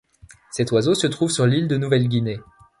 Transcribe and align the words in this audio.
Cet 0.49 0.71
oiseau 0.71 0.95
se 0.95 1.05
trouve 1.05 1.29
sur 1.29 1.45
l'île 1.45 1.67
de 1.67 1.77
Nouvelle-Guinée. 1.77 2.39